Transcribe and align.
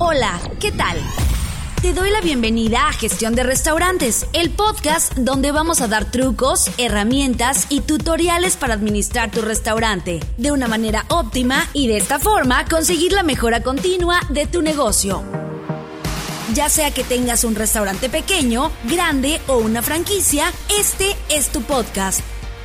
Hola, 0.00 0.40
¿qué 0.60 0.72
tal? 0.72 0.98
Te 1.80 1.92
doy 1.92 2.10
la 2.10 2.20
bienvenida 2.20 2.88
a 2.88 2.92
Gestión 2.92 3.36
de 3.36 3.44
Restaurantes, 3.44 4.26
el 4.32 4.50
podcast 4.50 5.14
donde 5.14 5.52
vamos 5.52 5.80
a 5.80 5.86
dar 5.86 6.10
trucos, 6.10 6.68
herramientas 6.78 7.66
y 7.68 7.80
tutoriales 7.80 8.56
para 8.56 8.74
administrar 8.74 9.30
tu 9.30 9.40
restaurante 9.40 10.18
de 10.36 10.50
una 10.50 10.66
manera 10.66 11.04
óptima 11.10 11.68
y 11.72 11.86
de 11.86 11.98
esta 11.98 12.18
forma 12.18 12.64
conseguir 12.64 13.12
la 13.12 13.22
mejora 13.22 13.62
continua 13.62 14.20
de 14.30 14.46
tu 14.46 14.62
negocio. 14.62 15.22
Ya 16.54 16.68
sea 16.68 16.90
que 16.90 17.04
tengas 17.04 17.44
un 17.44 17.54
restaurante 17.54 18.08
pequeño, 18.08 18.72
grande 18.84 19.40
o 19.46 19.58
una 19.58 19.80
franquicia, 19.80 20.52
este 20.76 21.14
es 21.28 21.50
tu 21.50 21.62
podcast. 21.62 22.20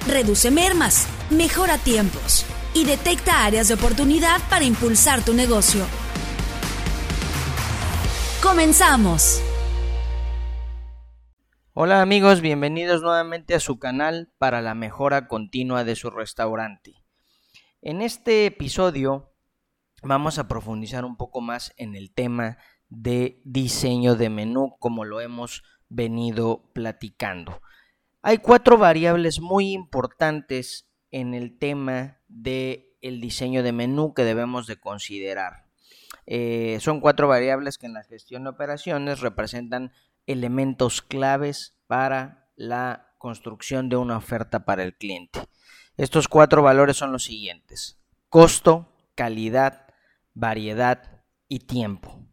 Reduce 0.08 0.50
mermas, 0.50 1.06
mejora 1.30 1.78
tiempos 1.78 2.44
y 2.74 2.86
detecta 2.86 3.46
áreas 3.46 3.68
de 3.68 3.76
oportunidad 3.76 4.42
para 4.50 4.66
impulsar 4.66 5.24
tu 5.24 5.36
negocio. 5.36 5.86
Comenzamos. 8.42 9.44
Hola 11.74 12.02
amigos, 12.02 12.40
bienvenidos 12.40 13.02
nuevamente 13.02 13.54
a 13.54 13.60
su 13.60 13.80
canal 13.80 14.32
para 14.38 14.62
la 14.62 14.76
mejora 14.76 15.28
continua 15.28 15.84
de 15.84 15.98
su 15.98 16.10
restaurante. 16.10 16.94
En 17.82 18.02
este 18.02 18.46
episodio 18.46 19.34
vamos 20.04 20.40
a 20.40 20.48
profundizar 20.48 21.04
un 21.04 21.18
poco 21.18 21.42
más 21.42 21.74
en 21.76 21.96
el 21.96 22.14
tema 22.14 22.58
de 22.88 23.42
diseño 23.44 24.16
de 24.16 24.30
menú 24.30 24.78
como 24.80 25.04
lo 25.04 25.20
hemos 25.20 25.64
venido 25.90 26.72
platicando. 26.74 27.62
Hay 28.22 28.38
cuatro 28.38 28.78
variables 28.78 29.42
muy 29.42 29.74
importantes 29.74 30.90
en 31.12 31.34
el 31.34 31.58
tema 31.58 32.22
de 32.30 32.96
el 33.02 33.20
diseño 33.20 33.64
de 33.64 33.74
menú 33.74 34.14
que 34.14 34.24
debemos 34.24 34.66
de 34.66 34.80
considerar. 34.80 35.69
Eh, 36.32 36.78
son 36.80 37.00
cuatro 37.00 37.28
variables 37.28 37.80
que 37.80 37.88
en 37.88 37.94
la 37.94 38.04
gestión 38.04 38.44
de 38.44 38.52
operaciones 38.52 39.20
representan 39.20 39.92
elementos 40.28 41.02
claves 41.02 41.76
para 41.88 42.52
la 42.56 43.16
construcción 43.18 43.90
de 43.90 43.96
una 43.96 44.18
oferta 44.18 44.64
para 44.64 44.84
el 44.84 44.96
cliente. 44.96 45.40
Estos 45.98 46.28
cuatro 46.28 46.62
valores 46.62 46.98
son 46.98 47.12
los 47.12 47.24
siguientes. 47.24 48.00
Costo, 48.30 48.96
calidad, 49.16 49.88
variedad 50.36 51.24
y 51.48 51.62
tiempo. 51.62 52.24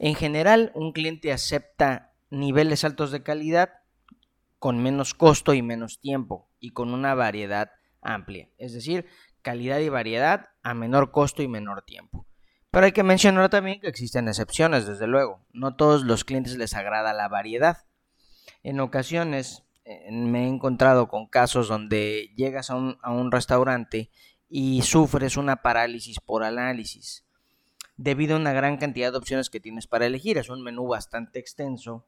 En 0.00 0.16
general, 0.16 0.72
un 0.74 0.92
cliente 0.92 1.32
acepta 1.32 2.16
niveles 2.30 2.82
altos 2.82 3.12
de 3.12 3.22
calidad 3.22 3.70
con 4.58 4.82
menos 4.82 5.14
costo 5.14 5.54
y 5.54 5.62
menos 5.62 6.00
tiempo 6.00 6.50
y 6.58 6.70
con 6.70 6.92
una 6.92 7.14
variedad 7.14 7.70
amplia. 8.00 8.50
Es 8.58 8.72
decir, 8.72 9.06
calidad 9.42 9.78
y 9.78 9.90
variedad 9.90 10.48
a 10.64 10.74
menor 10.74 11.12
costo 11.12 11.40
y 11.40 11.46
menor 11.46 11.82
tiempo. 11.82 12.27
Pero 12.78 12.86
hay 12.86 12.92
que 12.92 13.02
mencionar 13.02 13.50
también 13.50 13.80
que 13.80 13.88
existen 13.88 14.28
excepciones, 14.28 14.86
desde 14.86 15.08
luego. 15.08 15.44
No 15.52 15.74
todos 15.74 16.04
los 16.04 16.22
clientes 16.22 16.56
les 16.56 16.74
agrada 16.74 17.12
la 17.12 17.26
variedad. 17.26 17.78
En 18.62 18.78
ocasiones 18.78 19.64
eh, 19.84 20.12
me 20.12 20.44
he 20.44 20.46
encontrado 20.46 21.08
con 21.08 21.26
casos 21.26 21.66
donde 21.66 22.32
llegas 22.36 22.70
a 22.70 22.76
un, 22.76 22.96
a 23.02 23.10
un 23.10 23.32
restaurante 23.32 24.12
y 24.48 24.82
sufres 24.82 25.36
una 25.36 25.56
parálisis 25.56 26.20
por 26.20 26.44
análisis 26.44 27.26
debido 27.96 28.36
a 28.36 28.38
una 28.38 28.52
gran 28.52 28.76
cantidad 28.76 29.10
de 29.10 29.18
opciones 29.18 29.50
que 29.50 29.58
tienes 29.58 29.88
para 29.88 30.06
elegir. 30.06 30.38
Es 30.38 30.48
un 30.48 30.62
menú 30.62 30.86
bastante 30.86 31.40
extenso 31.40 32.06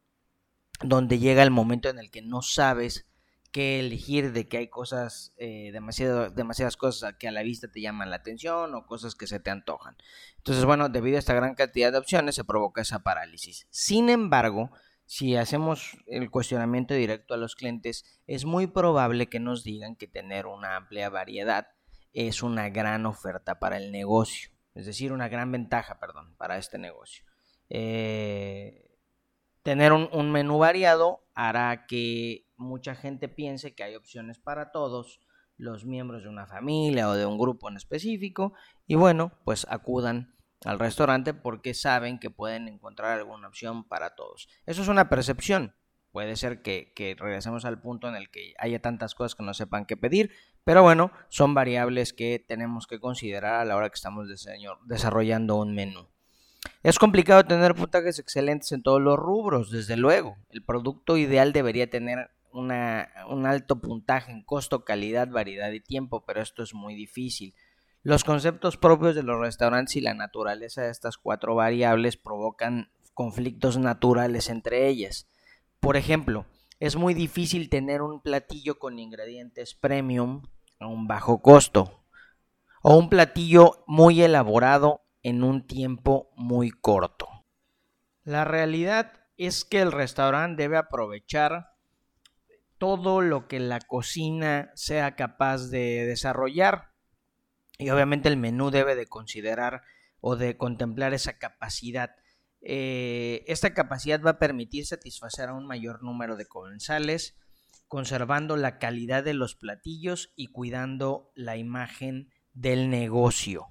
donde 0.84 1.18
llega 1.18 1.42
el 1.42 1.50
momento 1.50 1.88
en 1.88 1.98
el 1.98 2.12
que 2.12 2.22
no 2.22 2.42
sabes 2.42 3.09
que 3.50 3.80
elegir 3.80 4.32
de 4.32 4.48
que 4.48 4.58
hay 4.58 4.68
cosas, 4.68 5.34
eh, 5.36 5.72
demasiadas 5.72 6.76
cosas 6.76 7.14
que 7.18 7.28
a 7.28 7.32
la 7.32 7.42
vista 7.42 7.70
te 7.70 7.80
llaman 7.80 8.10
la 8.10 8.16
atención 8.16 8.74
o 8.74 8.86
cosas 8.86 9.14
que 9.14 9.26
se 9.26 9.40
te 9.40 9.50
antojan. 9.50 9.96
Entonces, 10.36 10.64
bueno, 10.64 10.88
debido 10.88 11.16
a 11.16 11.18
esta 11.18 11.34
gran 11.34 11.54
cantidad 11.54 11.92
de 11.92 11.98
opciones 11.98 12.34
se 12.34 12.44
provoca 12.44 12.82
esa 12.82 13.00
parálisis. 13.00 13.66
Sin 13.70 14.08
embargo, 14.08 14.70
si 15.06 15.36
hacemos 15.36 15.98
el 16.06 16.30
cuestionamiento 16.30 16.94
directo 16.94 17.34
a 17.34 17.36
los 17.36 17.56
clientes, 17.56 18.04
es 18.26 18.44
muy 18.44 18.68
probable 18.68 19.28
que 19.28 19.40
nos 19.40 19.64
digan 19.64 19.96
que 19.96 20.06
tener 20.06 20.46
una 20.46 20.76
amplia 20.76 21.10
variedad 21.10 21.66
es 22.12 22.42
una 22.42 22.68
gran 22.70 23.06
oferta 23.06 23.58
para 23.58 23.76
el 23.76 23.92
negocio, 23.92 24.50
es 24.74 24.86
decir, 24.86 25.12
una 25.12 25.28
gran 25.28 25.52
ventaja, 25.52 25.98
perdón, 26.00 26.34
para 26.36 26.58
este 26.58 26.78
negocio. 26.78 27.24
Eh, 27.68 28.96
tener 29.62 29.92
un 29.92 30.32
menú 30.32 30.58
variado 30.58 31.24
hará 31.34 31.86
que 31.86 32.49
mucha 32.60 32.94
gente 32.94 33.28
piense 33.28 33.74
que 33.74 33.82
hay 33.82 33.96
opciones 33.96 34.38
para 34.38 34.70
todos 34.70 35.20
los 35.56 35.84
miembros 35.84 36.22
de 36.22 36.28
una 36.28 36.46
familia 36.46 37.08
o 37.08 37.14
de 37.14 37.26
un 37.26 37.38
grupo 37.38 37.68
en 37.68 37.76
específico 37.76 38.54
y 38.86 38.94
bueno, 38.94 39.32
pues 39.44 39.66
acudan 39.68 40.34
al 40.64 40.78
restaurante 40.78 41.34
porque 41.34 41.74
saben 41.74 42.18
que 42.18 42.30
pueden 42.30 42.68
encontrar 42.68 43.18
alguna 43.18 43.48
opción 43.48 43.84
para 43.84 44.14
todos. 44.14 44.48
Eso 44.66 44.82
es 44.82 44.88
una 44.88 45.08
percepción. 45.08 45.74
Puede 46.12 46.34
ser 46.36 46.60
que, 46.62 46.92
regresemos 47.18 47.64
al 47.64 47.80
punto 47.80 48.08
en 48.08 48.16
el 48.16 48.30
que 48.30 48.54
haya 48.58 48.80
tantas 48.80 49.14
cosas 49.14 49.36
que 49.36 49.44
no 49.44 49.54
sepan 49.54 49.86
qué 49.86 49.96
pedir, 49.96 50.32
pero 50.64 50.82
bueno, 50.82 51.12
son 51.28 51.54
variables 51.54 52.12
que 52.12 52.44
tenemos 52.46 52.86
que 52.88 52.98
considerar 52.98 53.60
a 53.60 53.64
la 53.64 53.76
hora 53.76 53.88
que 53.88 53.94
estamos 53.94 54.28
desarrollando 54.86 55.56
un 55.56 55.74
menú. 55.74 56.08
Es 56.82 56.98
complicado 56.98 57.44
tener 57.44 57.74
puntajes 57.74 58.18
excelentes 58.18 58.72
en 58.72 58.82
todos 58.82 59.00
los 59.00 59.16
rubros, 59.18 59.70
desde 59.70 59.96
luego. 59.96 60.36
El 60.50 60.64
producto 60.64 61.16
ideal 61.16 61.52
debería 61.52 61.88
tener 61.88 62.30
un 62.52 63.46
alto 63.46 63.80
puntaje 63.80 64.32
en 64.32 64.42
costo, 64.42 64.84
calidad, 64.84 65.28
variedad 65.28 65.70
y 65.70 65.80
tiempo, 65.80 66.24
pero 66.24 66.40
esto 66.40 66.62
es 66.62 66.74
muy 66.74 66.94
difícil. 66.94 67.54
Los 68.02 68.24
conceptos 68.24 68.76
propios 68.76 69.14
de 69.14 69.22
los 69.22 69.38
restaurantes 69.38 69.96
y 69.96 70.00
la 70.00 70.14
naturaleza 70.14 70.82
de 70.82 70.90
estas 70.90 71.18
cuatro 71.18 71.54
variables 71.54 72.16
provocan 72.16 72.90
conflictos 73.14 73.78
naturales 73.78 74.48
entre 74.48 74.88
ellas. 74.88 75.28
Por 75.80 75.96
ejemplo, 75.96 76.46
es 76.78 76.96
muy 76.96 77.12
difícil 77.12 77.68
tener 77.68 78.00
un 78.00 78.22
platillo 78.22 78.78
con 78.78 78.98
ingredientes 78.98 79.74
premium 79.74 80.42
a 80.78 80.86
un 80.86 81.06
bajo 81.06 81.42
costo 81.42 82.04
o 82.82 82.96
un 82.96 83.10
platillo 83.10 83.84
muy 83.86 84.22
elaborado 84.22 85.02
en 85.22 85.44
un 85.44 85.66
tiempo 85.66 86.30
muy 86.36 86.70
corto. 86.70 87.28
La 88.24 88.44
realidad 88.44 89.12
es 89.36 89.64
que 89.64 89.80
el 89.80 89.92
restaurante 89.92 90.62
debe 90.62 90.78
aprovechar 90.78 91.70
todo 92.80 93.20
lo 93.20 93.46
que 93.46 93.60
la 93.60 93.78
cocina 93.78 94.72
sea 94.74 95.14
capaz 95.14 95.68
de 95.68 96.06
desarrollar. 96.06 96.92
Y 97.78 97.90
obviamente 97.90 98.30
el 98.30 98.38
menú 98.38 98.70
debe 98.70 98.96
de 98.96 99.06
considerar 99.06 99.82
o 100.20 100.34
de 100.34 100.56
contemplar 100.56 101.12
esa 101.12 101.38
capacidad. 101.38 102.16
Eh, 102.62 103.44
esta 103.46 103.74
capacidad 103.74 104.22
va 104.22 104.30
a 104.30 104.38
permitir 104.38 104.86
satisfacer 104.86 105.50
a 105.50 105.54
un 105.54 105.66
mayor 105.66 106.02
número 106.02 106.36
de 106.36 106.46
comensales, 106.46 107.36
conservando 107.86 108.56
la 108.56 108.78
calidad 108.78 109.24
de 109.24 109.34
los 109.34 109.56
platillos 109.56 110.32
y 110.34 110.46
cuidando 110.46 111.30
la 111.34 111.58
imagen 111.58 112.30
del 112.54 112.88
negocio. 112.88 113.68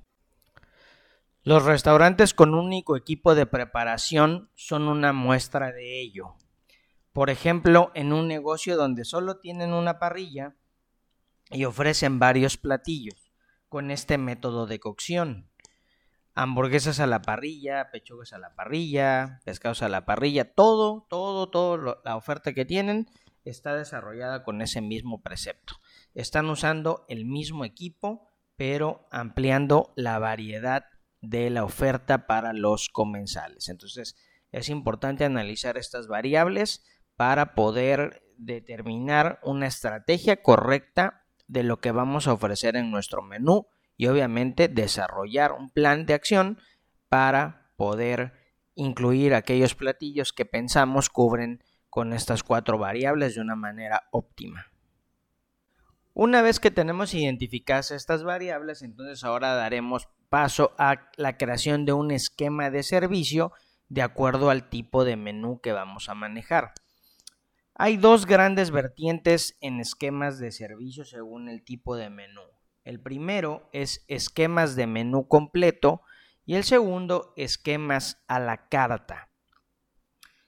Los 1.42 1.66
restaurantes 1.66 2.36
con 2.36 2.54
único 2.54 2.96
equipo 2.96 3.34
de 3.34 3.48
preparación 3.48 4.52
son 4.54 4.88
una 4.88 5.14
muestra 5.14 5.72
de 5.72 6.00
ello. 6.00 6.36
Por 7.14 7.30
ejemplo, 7.30 7.92
en 7.96 8.14
un 8.14 8.28
negocio 8.28 8.78
donde 8.78 9.04
solo 9.06 9.40
tienen 9.40 9.74
una 9.74 10.00
parrilla 10.00 10.56
y 11.50 11.66
ofrecen 11.66 12.20
varios 12.20 12.58
platillos 12.58 13.32
con 13.68 13.92
este 13.92 14.18
método 14.18 14.68
de 14.68 14.80
cocción. 14.80 15.50
Hamburguesas 16.36 17.00
a 17.00 17.08
la 17.08 17.22
parrilla, 17.22 17.90
pechugas 17.92 18.34
a 18.34 18.38
la 18.38 18.56
parrilla, 18.56 19.42
pescados 19.44 19.82
a 19.82 19.90
la 19.90 20.06
parrilla, 20.06 20.54
todo, 20.54 21.06
todo, 21.10 21.50
todo 21.50 22.02
la 22.04 22.16
oferta 22.16 22.54
que 22.54 22.66
tienen 22.66 23.08
está 23.44 23.76
desarrollada 23.76 24.44
con 24.44 24.62
ese 24.62 24.82
mismo 24.82 25.22
precepto. 25.22 25.76
Están 26.14 26.50
usando 26.50 27.06
el 27.10 27.26
mismo 27.26 27.66
equipo, 27.66 28.28
pero 28.56 29.08
ampliando 29.12 29.94
la 29.96 30.20
variedad 30.20 30.86
de 31.22 31.50
la 31.50 31.64
oferta 31.64 32.28
para 32.28 32.54
los 32.54 32.90
comensales. 32.90 33.70
Entonces, 33.70 34.16
es 34.52 34.70
importante 34.70 35.26
analizar 35.26 35.78
estas 35.78 36.08
variables 36.08 36.84
para 37.20 37.54
poder 37.54 38.24
determinar 38.38 39.42
una 39.44 39.68
estrategia 39.68 40.42
correcta 40.42 41.26
de 41.50 41.64
lo 41.64 41.82
que 41.82 41.92
vamos 41.92 42.30
a 42.30 42.32
ofrecer 42.32 42.78
en 42.78 42.92
nuestro 42.92 43.22
menú 43.22 43.68
y 43.98 44.08
obviamente 44.08 44.70
desarrollar 44.70 45.52
un 45.52 45.70
plan 45.70 46.06
de 46.06 46.14
acción 46.14 46.60
para 47.10 47.74
poder 47.76 48.32
incluir 48.74 49.34
aquellos 49.34 49.76
platillos 49.76 50.32
que 50.32 50.46
pensamos 50.46 51.10
cubren 51.10 51.62
con 51.90 52.14
estas 52.14 52.42
cuatro 52.42 52.78
variables 52.78 53.36
de 53.36 53.42
una 53.42 53.58
manera 53.58 54.08
óptima. 54.12 54.68
Una 56.14 56.42
vez 56.42 56.62
que 56.62 56.72
tenemos 56.72 57.14
identificadas 57.14 57.92
estas 57.92 58.24
variables, 58.24 58.82
entonces 58.82 59.26
ahora 59.26 59.56
daremos 59.56 60.08
paso 60.30 60.72
a 60.78 61.10
la 61.18 61.36
creación 61.36 61.84
de 61.84 61.92
un 61.92 62.12
esquema 62.12 62.70
de 62.70 62.82
servicio 62.82 63.52
de 63.90 64.04
acuerdo 64.04 64.50
al 64.50 64.70
tipo 64.70 65.04
de 65.04 65.18
menú 65.18 65.60
que 65.60 65.74
vamos 65.74 66.08
a 66.08 66.14
manejar. 66.14 66.72
Hay 67.82 67.96
dos 67.96 68.26
grandes 68.26 68.72
vertientes 68.72 69.58
en 69.62 69.80
esquemas 69.80 70.38
de 70.38 70.52
servicio 70.52 71.06
según 71.06 71.48
el 71.48 71.64
tipo 71.64 71.96
de 71.96 72.10
menú. 72.10 72.42
El 72.84 73.00
primero 73.00 73.70
es 73.72 74.04
esquemas 74.10 74.76
de 74.76 74.86
menú 74.86 75.30
completo 75.30 76.02
Y 76.46 76.56
el 76.56 76.66
segundo, 76.66 77.34
esquemas 77.38 78.22
a 78.28 78.42
la 78.42 78.68
carta. 78.68 79.30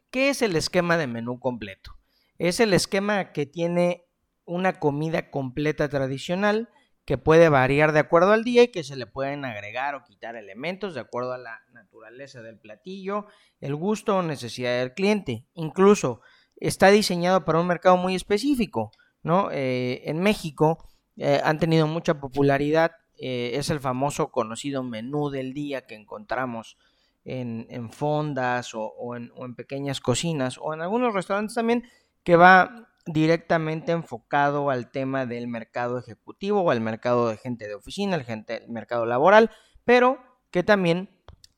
¿Qué 0.10 0.28
es 0.28 0.42
el 0.42 0.58
esquema 0.58 0.98
de 0.98 1.08
menú 1.08 1.40
completo? 1.40 1.94
Es 2.38 2.60
el 2.60 2.74
esquema 2.74 3.32
que 3.32 3.46
tiene 3.46 4.04
una 4.44 4.78
comida 4.80 5.32
completa 5.32 5.88
tradicional 5.88 6.68
que 7.06 7.18
puede 7.18 7.48
variar 7.48 7.94
de 7.94 8.00
acuerdo 8.00 8.34
al 8.34 8.44
día 8.44 8.64
y 8.64 8.72
que 8.74 8.84
se 8.84 8.98
le 8.98 9.08
pueden 9.08 9.46
agregar 9.46 9.96
o 9.96 10.04
quitar 10.04 10.36
elementos 10.36 10.96
de 10.96 11.00
acuerdo 11.00 11.32
a 11.32 11.38
la 11.38 11.62
naturaleza 11.72 12.42
del 12.42 12.60
platillo, 12.60 13.28
el 13.62 13.76
gusto 13.76 14.18
o 14.18 14.22
necesidad 14.22 14.80
del 14.80 14.94
cliente. 14.94 15.48
Incluso 15.54 16.22
está 16.62 16.90
diseñado 16.90 17.44
para 17.44 17.60
un 17.60 17.68
mercado 17.68 17.98
muy 17.98 18.16
específico, 18.16 18.92
¿no? 19.24 19.50
Eh, 19.52 20.04
en 20.06 20.20
México 20.20 20.78
eh, 21.18 21.42
han 21.44 21.60
tenido 21.60 21.88
mucha 21.88 22.22
popularidad, 22.22 22.92
eh, 23.20 23.52
es 23.56 23.70
el 23.70 23.80
famoso 23.80 24.32
conocido 24.32 24.84
menú 24.84 25.30
del 25.30 25.54
día 25.54 25.86
que 25.86 25.96
encontramos 25.96 26.78
en, 27.24 27.92
fondas 27.92 28.72
o, 28.74 29.16
en, 29.16 29.56
pequeñas 29.56 30.02
cocinas 30.02 30.58
o 30.60 30.74
en 30.74 30.82
algunos 30.82 31.14
restaurantes 31.14 31.54
también 31.54 31.84
que 32.24 32.36
va 32.36 32.90
directamente 33.06 33.92
enfocado 33.92 34.72
al 34.72 34.90
tema 34.90 35.28
del 35.28 35.48
mercado 35.48 36.00
ejecutivo 36.00 36.62
o 36.62 36.72
al 36.72 36.82
mercado 36.82 37.30
de 37.30 37.38
gente 37.38 37.68
de 37.68 37.76
oficina, 37.76 38.16
el, 38.16 38.24
gente, 38.24 38.66
mercado 38.70 39.06
laboral, 39.06 39.52
pero 39.86 40.18
que 40.50 40.64
también 40.64 41.10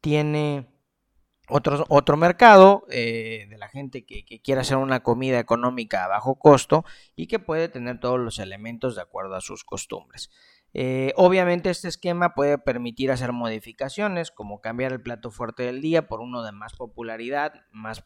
tiene 0.02 0.73
otro, 1.50 1.86
otro 1.90 2.18
mercado 2.18 2.86
eh, 2.90 3.48
de 3.50 3.58
la 3.58 3.68
gente 3.68 4.06
que, 4.06 4.24
quiere 4.42 4.62
hacer 4.62 4.78
una 4.78 5.02
comida 5.02 5.40
económica 5.40 6.06
a 6.06 6.08
bajo 6.08 6.36
costo 6.36 6.86
y 7.16 7.28
que 7.28 7.40
puede 7.40 7.70
tener 7.70 8.00
todos 8.00 8.20
los 8.20 8.40
elementos 8.40 8.96
de 8.96 9.02
acuerdo 9.02 9.36
a 9.36 9.42
sus 9.42 9.64
costumbres. 9.64 10.30
Eh, 10.76 11.14
obviamente 11.18 11.70
este 11.70 11.88
esquema 11.88 12.34
puede 12.34 12.58
permitir 12.58 13.12
hacer 13.12 13.32
modificaciones 13.32 14.32
como 14.32 14.60
cambiar 14.60 14.92
el 14.92 15.02
plato 15.02 15.30
fuerte 15.30 15.64
del 15.64 15.82
día 15.82 16.08
por 16.08 16.20
uno 16.20 16.42
de 16.44 16.52
más 16.52 16.74
popularidad, 16.74 17.54
más 17.72 18.04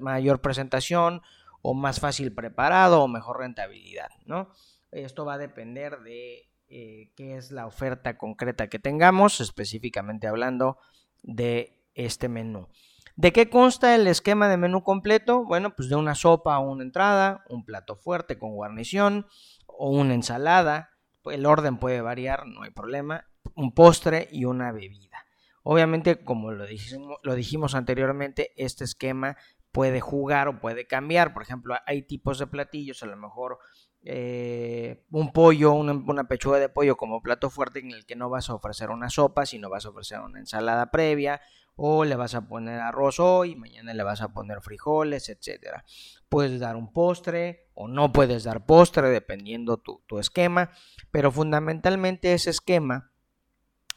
mayor 0.00 0.40
presentación 0.42 1.22
o 1.62 1.72
más 1.74 2.00
fácil 2.00 2.34
preparado 2.34 3.02
o 3.02 3.08
mejor 3.08 3.38
rentabilidad, 3.38 4.10
¿no? 4.26 4.50
Esto 4.90 5.24
va 5.24 5.34
a 5.34 5.38
depender 5.38 6.00
de 6.00 6.50
eh, 6.68 7.10
qué 7.16 7.36
es 7.36 7.52
la 7.52 7.66
oferta 7.66 8.18
concreta 8.18 8.68
que 8.68 8.78
tengamos, 8.78 9.40
específicamente 9.40 10.26
hablando 10.26 10.78
de 11.22 11.79
este 12.04 12.28
menú. 12.28 12.68
¿De 13.16 13.32
qué 13.32 13.50
consta 13.50 13.94
el 13.94 14.06
esquema 14.06 14.48
de 14.48 14.56
menú 14.56 14.82
completo? 14.82 15.44
Bueno, 15.44 15.74
pues 15.74 15.88
de 15.88 15.96
una 15.96 16.14
sopa 16.14 16.58
o 16.58 16.70
una 16.70 16.84
entrada, 16.84 17.44
un 17.48 17.64
plato 17.64 17.96
fuerte 17.96 18.38
con 18.38 18.54
guarnición 18.54 19.26
o 19.66 19.90
una 19.90 20.14
ensalada. 20.14 20.90
El 21.24 21.44
orden 21.44 21.78
puede 21.78 22.00
variar, 22.00 22.46
no 22.46 22.62
hay 22.62 22.70
problema. 22.70 23.26
Un 23.54 23.74
postre 23.74 24.28
y 24.30 24.44
una 24.44 24.72
bebida. 24.72 25.26
Obviamente, 25.62 26.24
como 26.24 26.52
lo 26.52 27.34
dijimos, 27.34 27.74
anteriormente, 27.74 28.52
este 28.56 28.84
esquema 28.84 29.36
puede 29.72 30.00
jugar 30.00 30.48
o 30.48 30.60
puede 30.60 30.86
cambiar. 30.86 31.34
Por 31.34 31.42
ejemplo, 31.42 31.74
hay 31.86 32.02
tipos 32.02 32.38
de 32.38 32.46
platillos, 32.46 33.02
a 33.02 33.06
lo 33.06 33.16
mejor 33.16 33.58
eh, 34.02 35.04
un 35.10 35.32
pollo, 35.32 35.72
una, 35.72 36.24
pechuga 36.24 36.58
de 36.58 36.70
pollo 36.70 36.96
como 36.96 37.20
plato 37.20 37.50
fuerte 37.50 37.80
en 37.80 37.90
el 37.90 38.06
que 38.06 38.16
no 38.16 38.30
vas 38.30 38.48
a 38.48 38.54
ofrecer 38.54 38.90
una 38.90 39.10
sopa, 39.10 39.44
sino 39.44 39.68
vas 39.68 39.84
a 39.84 39.90
ofrecer 39.90 40.20
una 40.20 40.38
ensalada 40.38 40.90
previa, 40.90 41.40
o 41.76 42.04
le 42.04 42.16
vas 42.16 42.34
a 42.34 42.46
poner 42.46 42.80
arroz 42.80 43.20
hoy, 43.20 43.56
mañana 43.56 43.94
le 43.94 44.02
vas 44.02 44.20
a 44.20 44.32
poner 44.32 44.60
frijoles, 44.60 45.28
etcétera. 45.28 45.84
Puedes 46.28 46.60
dar 46.60 46.76
un 46.76 46.92
postre 46.92 47.70
o 47.74 47.88
no 47.88 48.12
puedes 48.12 48.44
dar 48.44 48.66
postre, 48.66 49.08
dependiendo 49.08 49.78
tu, 49.78 50.02
tu 50.06 50.18
esquema, 50.18 50.70
pero 51.10 51.32
fundamentalmente 51.32 52.34
ese 52.34 52.50
esquema 52.50 53.10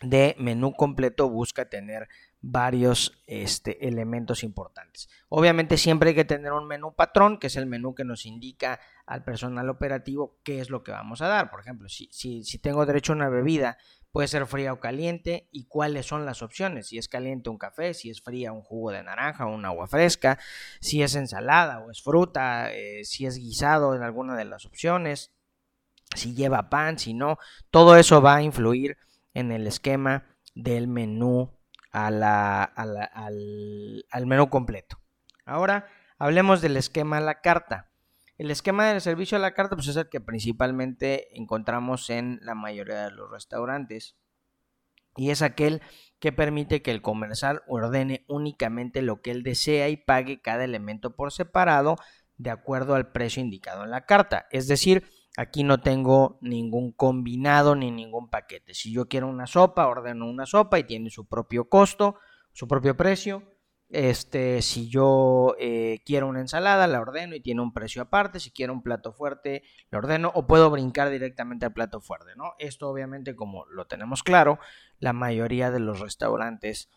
de 0.04 0.36
menú 0.38 0.74
completo 0.74 1.30
busca 1.30 1.70
tener 1.70 2.08
varios 2.42 3.24
este, 3.26 3.88
elementos 3.88 4.44
importantes. 4.44 5.08
Obviamente 5.30 5.78
siempre 5.78 6.10
hay 6.10 6.16
que 6.16 6.26
tener 6.26 6.52
un 6.52 6.68
menú 6.68 6.94
patrón, 6.94 7.40
que 7.40 7.48
es 7.48 7.56
el 7.56 7.66
menú 7.66 7.96
que 7.96 8.04
nos 8.04 8.26
indica 8.26 8.82
al 9.06 9.24
personal 9.24 9.70
operativo 9.70 10.40
qué 10.44 10.60
es 10.60 10.70
lo 10.70 10.84
que 10.84 10.92
vamos 10.92 11.22
a 11.22 11.28
dar. 11.28 11.50
Por 11.50 11.62
ejemplo, 11.62 11.88
si, 11.88 12.10
si 12.12 12.60
tengo 12.60 12.86
derecho 12.86 13.14
a 13.14 13.16
una 13.16 13.30
bebida, 13.30 13.78
puede 14.14 14.28
ser 14.28 14.46
fría 14.46 14.72
o 14.72 14.80
caliente 14.80 15.50
y 15.52 15.66
cuáles 15.66 16.06
son 16.06 16.26
las 16.26 16.44
opciones. 16.44 16.88
Si 16.88 17.00
es 17.00 17.10
caliente 17.10 17.50
un 17.50 17.58
café, 17.58 17.96
si 17.96 18.12
es 18.12 18.22
fría 18.22 18.54
un 18.54 18.62
jugo 18.62 18.92
de 18.92 19.02
naranja 19.02 19.48
o 19.48 19.54
un 19.54 19.66
agua 19.66 19.88
fresca, 19.88 20.38
si 20.80 21.02
es 21.02 21.16
ensalada 21.16 21.80
o 21.80 21.90
es 21.90 22.02
fruta, 22.04 22.72
eh, 22.72 23.04
si 23.06 23.26
es 23.26 23.38
guisado 23.38 23.96
en 23.96 24.04
alguna 24.04 24.36
de 24.38 24.46
las 24.46 24.68
opciones, 24.68 25.34
si 26.16 26.36
lleva 26.36 26.70
pan, 26.70 27.00
si 27.00 27.16
no, 27.16 27.40
todo 27.72 27.98
eso 27.98 28.22
va 28.22 28.36
a 28.36 28.44
influir 28.44 28.98
en 29.34 29.52
el 29.52 29.66
esquema 29.66 30.28
del 30.54 30.88
menú 30.88 31.52
al, 31.92 32.20
menú 34.28 34.50
completo. 34.52 35.00
Ahora 35.44 35.88
hablemos 36.20 36.62
del 36.62 36.78
esquema 36.78 37.18
a 37.18 37.22
la 37.22 37.42
carta. 37.42 37.90
El 38.38 38.52
esquema 38.52 38.88
del 38.88 39.02
servicio 39.02 39.38
a 39.38 39.42
la 39.42 39.54
carta 39.54 39.76
pues, 39.76 39.88
es 39.88 39.96
el 39.96 40.10
que 40.10 40.22
principalmente 40.22 41.38
encontramos 41.38 42.10
en 42.10 42.40
la 42.42 42.56
mayoría 42.56 43.04
de 43.04 43.12
los 43.12 43.30
restaurantes 43.30 44.16
y 45.16 45.30
es 45.30 45.42
aquel 45.42 45.82
que 46.20 46.32
permite 46.32 46.82
que 46.82 46.92
el 46.92 47.02
comercial 47.02 47.62
ordene 47.68 48.26
únicamente 48.28 49.02
lo 49.02 49.22
que 49.22 49.32
él 49.32 49.44
desea 49.44 49.90
y 49.90 49.98
pague 49.98 50.42
cada 50.42 50.64
elemento 50.64 51.16
por 51.16 51.32
separado 51.32 51.98
de 52.38 52.50
acuerdo 52.50 52.96
al 52.96 53.12
precio 53.12 53.44
indicado 53.44 53.84
en 53.84 53.92
la 53.92 54.06
carta. 54.06 54.48
Es 54.50 54.68
decir, 54.68 55.04
Aquí 55.36 55.64
no 55.64 55.82
tengo 55.82 56.38
ningún 56.42 56.92
combinado 56.92 57.76
ni 57.76 57.90
ningún 57.90 58.30
paquete. 58.30 58.76
Si 58.76 58.94
yo 58.94 59.08
quiero 59.08 59.28
una 59.28 59.48
sopa, 59.48 59.88
ordeno 59.88 60.30
una 60.30 60.46
sopa 60.46 60.78
y 60.78 60.84
tiene 60.84 61.10
su 61.10 61.28
propio 61.28 61.70
costo, 61.70 62.18
su 62.52 62.68
propio 62.68 62.96
precio. 62.96 63.42
Este, 63.94 64.64
si 64.64 64.90
yo 64.90 65.56
eh, 65.60 66.00
quiero 66.04 66.28
una 66.28 66.40
ensalada, 66.40 66.88
la 66.88 67.00
ordeno 67.00 67.36
y 67.36 67.42
tiene 67.42 67.62
un 67.62 67.74
precio 67.74 68.02
aparte. 68.02 68.40
Si 68.40 68.50
quiero 68.50 68.74
un 68.74 68.82
plato 68.82 69.14
fuerte, 69.14 69.62
lo 69.92 70.00
ordeno 70.00 70.32
o 70.34 70.48
puedo 70.48 70.72
brincar 70.72 71.12
directamente 71.12 71.68
al 71.68 71.74
plato 71.74 72.02
fuerte, 72.02 72.32
¿no? 72.36 72.54
Esto 72.58 72.90
obviamente, 72.90 73.36
como 73.36 73.68
lo 73.68 73.86
tenemos 73.86 74.24
claro, 74.24 74.58
la 74.98 75.14
mayoría 75.14 75.70
de 75.70 75.80
los 75.80 76.00
restaurantes 76.00 76.90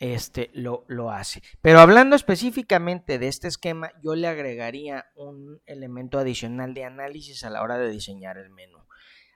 este, 0.00 0.50
lo, 0.52 0.84
lo, 0.88 1.12
hace. 1.12 1.44
Pero 1.60 1.78
hablando 1.78 2.16
específicamente 2.16 3.20
de 3.20 3.28
este 3.28 3.46
esquema, 3.46 3.92
yo 4.02 4.16
le 4.16 4.26
agregaría 4.26 5.06
un 5.14 5.60
elemento 5.64 6.18
adicional 6.18 6.74
de 6.74 6.82
análisis 6.82 7.44
a 7.44 7.50
la 7.50 7.62
hora 7.62 7.78
de 7.78 7.88
diseñar 7.88 8.36
el 8.36 8.50
menú. 8.50 8.78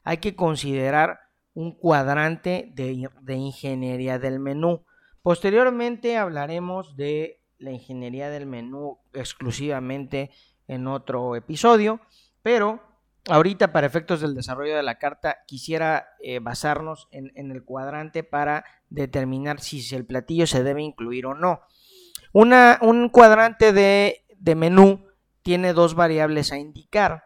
Hay 0.02 0.16
que 0.16 0.34
considerar 0.34 1.20
un 1.54 1.70
cuadrante 1.70 2.72
de, 2.74 3.08
de 3.20 3.34
ingeniería 3.34 4.18
del 4.18 4.40
menú. 4.40 4.84
Posteriormente 5.26 6.16
hablaremos 6.16 6.96
de 6.96 7.42
la 7.58 7.72
ingeniería 7.72 8.30
del 8.30 8.46
menú 8.46 9.00
exclusivamente 9.12 10.30
en 10.68 10.86
otro 10.86 11.34
episodio, 11.34 12.00
pero 12.42 12.80
ahorita 13.28 13.72
para 13.72 13.88
efectos 13.88 14.20
del 14.20 14.36
desarrollo 14.36 14.76
de 14.76 14.84
la 14.84 15.00
carta 15.00 15.38
quisiera 15.48 16.10
eh, 16.22 16.38
basarnos 16.38 17.08
en, 17.10 17.50
el 17.50 17.64
cuadrante 17.64 18.22
para 18.22 18.64
determinar 18.88 19.58
si 19.58 19.92
el 19.96 20.06
platillo 20.06 20.46
se 20.46 20.62
debe 20.62 20.84
incluir 20.84 21.26
o 21.26 21.34
no. 21.34 21.60
Un 22.32 23.08
cuadrante 23.08 23.72
de, 23.72 24.22
menú 24.54 25.08
tiene 25.42 25.72
dos 25.72 25.96
variables 25.96 26.52
a 26.52 26.58
indicar. 26.58 27.24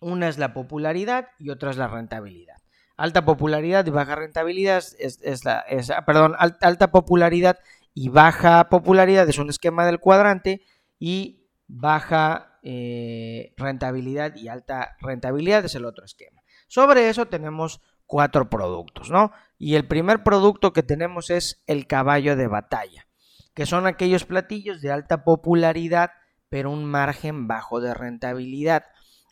Una 0.00 0.28
es 0.28 0.36
la 0.36 0.52
popularidad 0.52 1.28
y 1.38 1.50
otra 1.50 1.70
es 1.70 1.76
la 1.76 1.86
rentabilidad. 1.86 2.53
Alta 2.96 3.24
popularidad 3.24 3.86
y 3.86 3.90
baja 3.90 4.14
rentabilidad 4.14 4.84
es, 4.98 5.44
la, 5.44 5.64
perdón, 6.06 6.34
alta 6.38 6.90
popularidad 6.90 7.58
y 7.92 8.08
baja 8.08 8.68
popularidad 8.68 9.28
es 9.28 9.38
un 9.38 9.50
esquema 9.50 9.84
del 9.86 9.98
cuadrante 9.98 10.62
y 10.98 11.48
baja 11.66 12.58
eh, 12.62 13.52
rentabilidad 13.56 14.36
y 14.36 14.48
alta 14.48 14.96
rentabilidad 15.00 15.64
es 15.64 15.74
el 15.74 15.84
otro 15.84 16.04
esquema. 16.04 16.42
Sobre 16.68 17.08
eso 17.08 17.26
tenemos 17.26 17.80
cuatro 18.06 18.48
productos, 18.48 19.10
¿no? 19.10 19.32
Y 19.58 19.74
el 19.74 19.86
primer 19.86 20.22
producto 20.22 20.72
que 20.72 20.82
tenemos 20.82 21.30
es 21.30 21.62
el 21.66 21.86
caballo 21.86 22.36
de 22.36 22.48
batalla, 22.48 23.06
que 23.54 23.66
son 23.66 23.86
aquellos 23.86 24.24
platillos 24.24 24.80
de 24.80 24.92
alta 24.92 25.24
popularidad, 25.24 26.10
pero 26.48 26.70
un 26.70 26.84
margen 26.84 27.48
bajo 27.48 27.80
de 27.80 27.94
rentabilidad. 27.94 28.84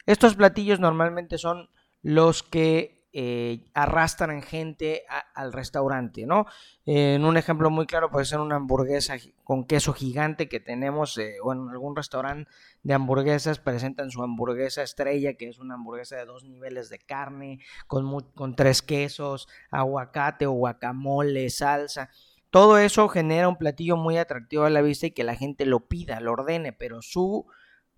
Estos 0.07 0.35
platillos 0.35 0.81
normalmente 0.81 1.38
son 1.38 1.69
los 2.02 2.42
que 2.42 3.01
eh, 3.14 3.64
arrastran 3.75 4.40
gente 4.40 5.02
al 5.35 5.52
restaurante, 5.52 6.25
¿no? 6.25 6.47
en 6.87 7.25
un 7.25 7.37
ejemplo 7.37 7.71
muy 7.71 7.87
claro 7.87 8.11
puede 8.11 8.25
ser 8.25 8.40
una 8.40 8.57
hamburguesa 8.57 9.16
con 9.45 9.66
queso 9.66 9.92
gigante 9.92 10.49
que 10.49 10.61
tenemos, 10.61 11.19
eh, 11.19 11.37
o 11.42 11.52
en 11.52 11.69
algún 11.69 11.95
restaurante 11.95 12.50
de 12.83 12.95
hamburguesas 12.95 13.59
presentan 13.59 14.11
su 14.11 14.23
hamburguesa 14.23 14.83
estrella, 14.83 15.35
que 15.35 15.49
es 15.49 15.59
una 15.59 15.75
hamburguesa 15.75 16.16
de 16.16 16.25
dos 16.25 16.45
niveles 16.45 16.88
de 16.88 16.99
carne, 16.99 17.61
con, 17.87 18.21
con 18.35 18.57
tres 18.57 18.81
quesos, 18.81 19.47
aguacate 19.71 20.47
o 20.47 20.52
guacamole, 20.52 21.50
salsa. 21.50 22.09
Todo 22.50 22.78
eso 22.78 23.09
genera 23.09 23.49
un 23.49 23.57
platillo 23.57 23.97
muy 23.97 24.16
atractivo 24.16 24.64
a 24.64 24.71
la 24.71 24.83
vista 24.83 25.07
y 25.07 25.11
que 25.11 25.25
la 25.25 25.37
gente 25.37 25.66
lo 25.66 25.87
pida, 25.87 26.21
lo 26.21 26.33
ordene, 26.33 26.73
pero 26.73 27.02
su 27.02 27.47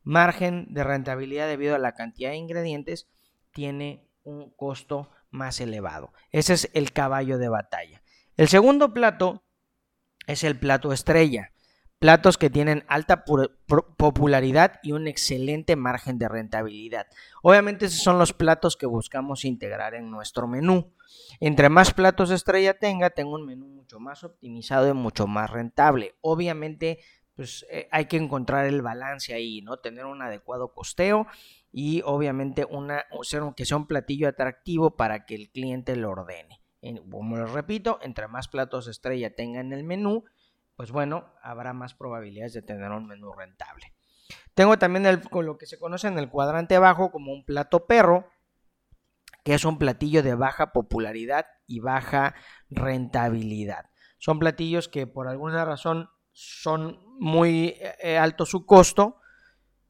margen 0.02 0.66
de 0.71 0.85
rentabilidad 0.85 1.49
debido 1.49 1.75
a 1.75 1.78
la 1.78 1.94
cantidad 1.94 2.30
de 2.30 2.37
ingredientes 2.37 3.09
tiene 3.52 4.04
un 4.25 4.50
costo 4.50 5.11
más 5.31 5.61
elevado. 5.61 6.12
Ese 6.31 6.54
es 6.54 6.71
el 6.75 6.93
caballo 6.93 7.38
de 7.38 7.49
batalla. 7.49 8.02
El 8.37 8.49
segundo 8.49 8.93
plato 8.93 9.45
es 10.26 10.45
el 10.45 10.59
plato 10.59 10.93
estrella. 10.93 11.52
Platos 11.99 12.37
que 12.37 12.50
tienen 12.50 12.85
alta 12.88 13.25
popularidad 13.97 14.81
y 14.83 14.93
un 14.93 15.07
excelente 15.07 15.75
margen 15.76 16.19
de 16.19 16.28
rentabilidad. 16.28 17.07
Obviamente 17.43 17.87
esos 17.87 18.02
son 18.02 18.19
los 18.19 18.33
platos 18.33 18.76
que 18.76 18.85
buscamos 18.87 19.45
integrar 19.45 19.95
en 19.95 20.11
nuestro 20.11 20.47
menú. 20.47 20.93
Entre 21.40 21.69
más 21.69 21.95
platos 21.95 22.31
estrella 22.31 22.78
tenga, 22.78 23.11
tengo 23.11 23.35
un 23.35 23.47
menú 23.47 23.66
mucho 23.69 24.00
más 24.00 24.23
optimizado 24.25 24.88
y 24.88 24.93
mucho 24.93 25.26
más 25.26 25.50
rentable. 25.50 26.14
Obviamente 26.21 26.99
pues 27.37 27.67
eh, 27.71 27.88
hay 27.91 28.07
que 28.07 28.17
encontrar 28.17 28.67
el 28.67 28.83
balance 28.83 29.35
ahí, 29.35 29.61
¿no? 29.62 29.79
Tener 29.79 30.07
un 30.07 30.23
adecuado 30.23 30.73
costeo 30.73 31.26
y 31.73 32.03
obviamente 32.05 32.64
una, 32.64 33.05
que 33.57 33.64
sea 33.64 33.76
un 33.76 33.87
platillo 33.87 34.29
atractivo 34.29 34.97
para 34.97 35.26
que 35.26 35.35
el 35.35 35.50
cliente 35.50 35.97
lo 35.97 36.11
ordene. 36.11 36.61
Como 37.11 37.37
les 37.37 37.50
repito, 37.50 37.99
entre 38.03 38.29
más 38.29 38.49
platos 38.49 38.88
estrella 38.88 39.35
tenga 39.35 39.61
en 39.61 39.73
el 39.73 39.85
menú, 39.85 40.25
pues 40.76 40.91
bueno, 40.91 41.33
habrá 41.43 41.73
más 41.73 41.95
probabilidades 41.95 42.53
de 42.53 42.62
tener 42.62 42.91
un 42.91 43.07
menú 43.07 43.33
rentable. 43.33 43.95
Tengo 44.55 44.79
también 44.79 45.07
el, 45.07 45.29
con 45.29 45.47
lo 45.47 45.59
que 45.59 45.67
se 45.67 45.79
conoce 45.79 46.09
en 46.09 46.19
el 46.19 46.29
cuadrante 46.29 46.76
abajo 46.76 47.11
como 47.11 47.33
un 47.33 47.45
plato 47.45 47.87
perro, 47.87 48.29
que 49.45 49.55
es 49.55 49.64
un 49.64 49.79
platillo 49.79 50.23
de 50.23 50.35
baja 50.35 50.73
popularidad 50.73 51.47
y 51.67 51.81
baja 51.81 52.35
rentabilidad. 52.71 53.91
Son 54.19 54.38
platillos 54.38 54.88
que 54.88 55.07
por 55.07 55.29
alguna 55.29 55.64
razón 55.64 56.09
son 56.33 57.03
muy 57.18 57.76
eh, 58.02 58.18
alto 58.18 58.47
su 58.47 58.66
costo, 58.66 59.18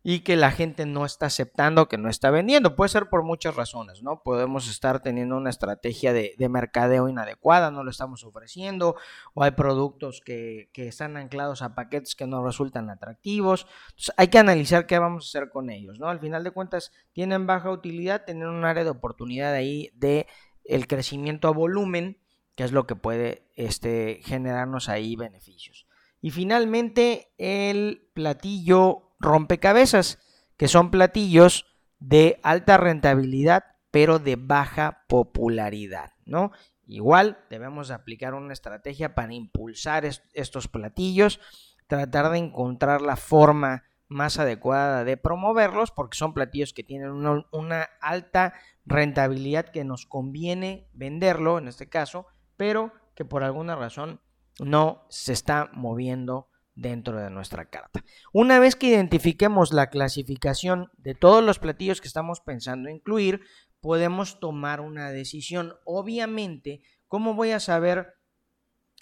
y 0.07 0.21
que 0.21 0.37
la 0.37 0.50
gente 0.50 0.85
no 0.85 1.07
está 1.07 1.26
aceptando, 1.26 1.88
que 1.88 1.97
no 1.97 2.11
está 2.11 2.31
vendiendo. 2.31 2.76
Puede 2.76 2.90
ser 2.90 3.09
por 3.09 3.23
muchas 3.23 3.57
razones, 3.57 4.02
¿no? 4.02 4.23
Podemos 4.23 4.69
estar 4.69 5.00
teniendo 5.00 5.35
una 5.35 5.49
estrategia 5.49 6.12
de, 6.12 6.37
mercadeo 6.50 7.09
inadecuada, 7.09 7.71
no 7.71 7.83
lo 7.83 7.90
estamos 7.90 8.23
ofreciendo, 8.23 8.97
o 9.33 9.43
hay 9.43 9.52
productos 9.52 10.21
que, 10.21 10.69
están 10.75 11.16
anclados 11.16 11.62
a 11.62 11.75
paquetes 11.75 12.14
que 12.14 12.26
no 12.26 12.45
resultan 12.45 12.90
atractivos. 12.90 13.66
Entonces 13.87 14.14
hay 14.19 14.28
que 14.28 14.38
analizar 14.38 14.87
qué 14.87 14.99
vamos 14.99 15.25
a 15.25 15.28
hacer 15.28 15.50
con 15.50 15.71
ellos, 15.71 15.99
¿no? 15.99 16.09
Al 16.09 16.21
final 16.21 16.45
de 16.45 16.50
cuentas, 16.50 16.93
tienen 17.14 17.47
baja 17.47 17.71
utilidad, 17.71 18.26
tienen 18.26 18.49
un 18.49 18.66
área 18.66 18.85
de 18.85 18.90
oportunidad 18.90 19.54
ahí 19.54 19.90
de 19.95 20.26
el 20.66 20.87
crecimiento 20.87 21.49
a 21.49 21.52
volumen, 21.52 22.19
que 22.57 22.64
es 22.64 22.73
lo 22.73 22.87
que 22.87 22.95
puede 22.95 23.49
este, 23.57 24.21
generarnos 24.23 24.90
ahí 24.90 25.16
beneficios. 25.16 25.87
Y 26.25 26.31
finalmente, 26.31 27.35
el 27.37 28.09
platillo 28.14 29.14
rompecabezas, 29.21 30.21
que 30.57 30.69
son 30.69 30.90
platillos 30.90 31.66
de 31.99 32.40
alta 32.43 32.78
rentabilidad, 32.78 33.64
pero 33.90 34.19
de 34.19 34.37
baja 34.37 35.04
popularidad, 35.07 36.12
¿no? 36.25 36.50
Igual 36.87 37.45
debemos 37.50 37.90
aplicar 37.90 38.33
una 38.33 38.54
estrategia 38.54 39.14
para 39.14 39.35
impulsar 39.35 40.07
estos 40.33 40.66
platillos, 40.66 41.40
tratar 41.88 42.31
de 42.31 42.38
encontrar 42.38 43.02
la 43.02 43.16
forma 43.16 43.85
más 44.09 44.38
adecuada 44.38 45.04
de 45.04 45.19
promoverlos, 45.19 45.90
porque 45.90 46.16
son 46.16 46.33
platillos 46.33 46.73
que 46.73 46.85
tienen 46.85 47.11
una, 47.11 47.45
una 47.52 47.83
alta 48.00 48.54
rentabilidad 48.87 49.66
que 49.66 49.85
nos 49.85 50.07
conviene 50.07 50.88
venderlo, 50.95 51.59
en 51.59 51.69
este 51.69 51.90
caso, 51.90 52.26
pero 52.57 52.95
que 53.14 53.26
por 53.26 53.45
alguna 53.45 53.76
razón 53.76 54.23
no 54.61 55.06
se 55.11 55.32
está 55.32 55.70
moviendo 55.73 56.49
dentro 56.75 57.20
de 57.20 57.30
nuestra 57.30 57.66
carta. 57.66 58.04
Una 58.32 58.58
vez 58.58 58.76
que 58.76 58.88
identifiquemos 58.88 59.73
la 59.73 59.90
clasificación 59.90 60.90
de 60.96 61.14
todos 61.14 61.42
los 61.42 61.58
platillos 61.58 62.00
que 62.00 62.08
estamos 62.08 62.40
pensando 62.40 62.88
incluir, 62.88 63.42
podemos 63.80 64.40
tomar 64.40 64.80
una 64.80 65.11
decisión. 65.11 65.75
Obviamente, 65.84 66.82
¿cómo 67.06 67.34
voy 67.34 67.52
a 67.52 67.61
saber 67.61 68.14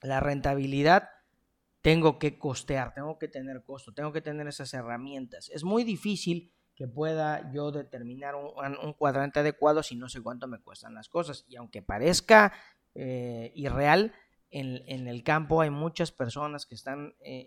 la 0.02 0.20
rentabilidad? 0.20 1.08
Tengo 1.80 2.18
que 2.18 2.38
costear, 2.38 2.94
tengo 2.94 3.18
que 3.18 3.28
tener 3.28 3.64
costo, 3.64 3.92
tengo 3.92 4.12
que 4.12 4.20
tener 4.20 4.46
esas 4.46 4.72
herramientas. 4.74 5.50
Es 5.50 5.64
muy 5.64 5.84
difícil 5.84 6.52
que 6.74 6.88
pueda 6.88 7.50
yo 7.52 7.70
determinar 7.70 8.34
un, 8.34 8.92
cuadrante 8.94 9.40
adecuado 9.40 9.82
si 9.82 9.96
no 9.96 10.08
sé 10.08 10.22
cuánto 10.22 10.46
me 10.46 10.60
cuestan 10.60 10.94
las 10.94 11.08
cosas. 11.08 11.44
Y 11.48 11.56
aunque 11.56 11.82
parezca 11.82 12.52
eh, 12.94 13.52
irreal, 13.54 14.12
en, 14.52 15.08
el 15.08 15.24
campo 15.24 15.62
hay 15.62 15.70
muchas 15.70 16.12
personas 16.12 16.66
que 16.66 16.74
están 16.74 17.14
eh, 17.24 17.46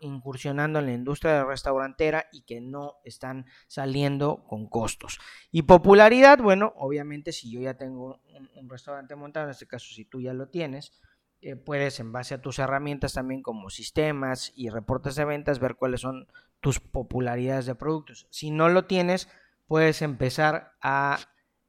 incursionando 0.00 0.78
en 0.78 0.86
la 0.86 0.92
industria 0.92 1.44
restaurantera 1.44 2.26
y 2.30 2.42
que 2.42 2.60
no 2.60 2.96
están 3.04 3.46
saliendo 3.66 4.44
con 4.46 4.68
costos. 4.68 5.18
Y 5.50 5.62
popularidad, 5.62 6.38
bueno, 6.38 6.74
obviamente 6.76 7.32
si 7.32 7.50
yo 7.50 7.60
ya 7.60 7.74
tengo 7.74 8.20
un, 8.54 8.68
restaurante 8.68 9.16
montado, 9.16 9.46
en 9.46 9.52
este 9.52 9.66
caso 9.66 9.86
si 9.94 10.04
tú 10.04 10.20
ya 10.20 10.34
lo 10.34 10.48
tienes, 10.48 10.92
eh, 11.40 11.56
puedes 11.56 12.00
en 12.00 12.12
base 12.12 12.34
a 12.34 12.42
tus 12.42 12.58
herramientas 12.58 13.14
también 13.14 13.42
como 13.42 13.70
sistemas 13.70 14.52
y 14.54 14.68
reportes 14.68 15.14
de 15.16 15.24
ventas 15.24 15.58
ver 15.58 15.76
cuáles 15.76 16.02
son 16.02 16.28
tus 16.60 16.80
popularidades 16.80 17.64
de 17.64 17.74
productos. 17.74 18.26
Si 18.30 18.50
no 18.50 18.68
lo 18.68 18.84
tienes, 18.84 19.28
puedes 19.66 20.02
empezar 20.02 20.74
a 20.82 21.18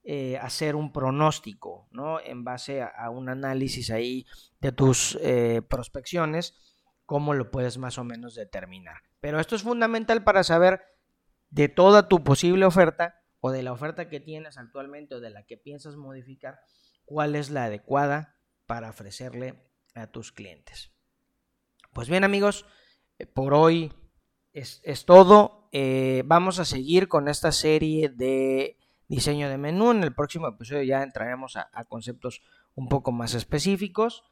eh, 0.10 0.38
hacer 0.38 0.78
un 0.78 0.94
pronóstico, 0.94 1.90
¿no? 1.92 2.22
En 2.22 2.46
base 2.46 2.82
a, 2.82 3.10
un 3.10 3.28
análisis 3.28 3.92
ahí 3.92 4.26
de 4.62 4.72
tus 4.72 5.20
eh, 5.22 5.62
prospecciones, 5.68 6.56
cómo 7.06 7.34
lo 7.34 7.52
puedes 7.52 7.78
más 7.78 7.98
o 7.98 8.06
menos 8.06 8.34
determinar. 8.34 9.02
Pero 9.20 9.42
esto 9.42 9.58
es 9.58 9.64
fundamental 9.64 10.24
para 10.24 10.46
saber 10.46 10.82
de 11.50 11.68
toda 11.68 12.08
tu 12.08 12.24
posible 12.24 12.64
oferta 12.64 13.22
o 13.42 13.52
de 13.52 13.64
la 13.64 13.74
oferta 13.74 14.08
que 14.08 14.22
tienes 14.22 14.58
actualmente 14.58 15.14
o 15.16 15.20
de 15.20 15.30
la 15.30 15.44
que 15.44 15.58
piensas 15.58 15.98
modificar, 15.98 16.62
cuál 17.04 17.36
es 17.36 17.50
la 17.50 17.66
adecuada 17.66 18.38
para 18.66 18.92
ofrecerle 18.92 19.62
a 19.94 20.08
tus 20.08 20.32
clientes. 20.32 20.94
Pues 21.92 22.08
bien 22.08 22.24
amigos, 22.24 22.66
eh, 23.20 23.26
por 23.26 23.54
hoy 23.54 23.92
es, 24.54 24.82
todo. 25.06 25.70
vamos 26.24 26.60
a 26.60 26.66
seguir 26.66 27.10
con 27.10 27.28
esta 27.28 27.52
serie 27.52 28.08
de 28.08 28.78
diseño 29.08 29.50
de 29.50 29.58
menú. 29.58 29.92
En 29.92 30.04
el 30.04 30.14
próximo 30.14 30.48
episodio 30.48 30.84
ya 30.84 31.04
entraremos 31.04 31.56
a, 31.56 31.70
conceptos 31.86 32.42
un 32.76 32.90
poco 32.90 33.12
más 33.12 33.34
específicos 33.34 34.24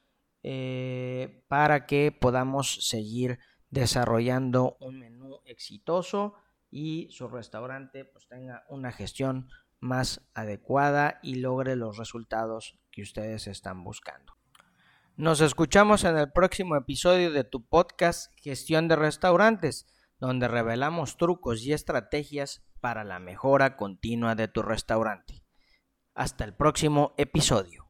eh, 0.43 1.43
para 1.47 1.85
que 1.85 2.11
podamos 2.11 2.87
seguir 2.87 3.39
desarrollando 3.69 4.77
un 4.79 4.99
menú 4.99 5.41
exitoso 5.45 6.35
y 6.69 7.07
su 7.11 7.27
restaurante 7.27 8.05
pues 8.05 8.27
tenga 8.27 8.63
una 8.69 8.91
gestión 8.91 9.49
más 9.79 10.21
adecuada 10.33 11.19
y 11.21 11.35
logre 11.35 11.75
los 11.75 11.97
resultados 11.97 12.79
que 12.91 13.01
ustedes 13.01 13.47
están 13.47 13.83
buscando. 13.83 14.33
Nos 15.17 15.39
escuchamos 15.39 16.03
en 16.03 16.17
el 16.17 16.31
próximo 16.31 16.75
episodio 16.75 17.31
de 17.31 17.45
tu 17.45 17.65
podcast 17.65 18.33
Gestión 18.37 18.87
de 18.87 18.97
Restaurantes, 18.97 19.87
donde 20.25 20.47
revelamos 20.47 21.17
trucos 21.17 21.63
y 21.63 21.73
estrategias 21.73 22.63
para 22.81 23.03
la 23.03 23.19
mejora 23.19 23.77
continua 23.77 24.35
de 24.35 24.47
tu 24.47 24.61
restaurante. 24.61 25.43
Hasta 26.13 26.43
el 26.43 26.53
próximo 26.53 27.13
episodio. 27.17 27.84